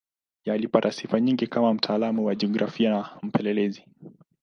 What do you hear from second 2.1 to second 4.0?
wa jiografia na mpelelezi.